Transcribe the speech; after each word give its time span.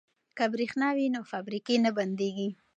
که 0.37 0.43
بریښنا 0.53 0.89
وي 0.97 1.07
نو 1.15 1.21
فابریکې 1.31 1.75
نه 1.85 1.91
بندیږي. 1.97 2.49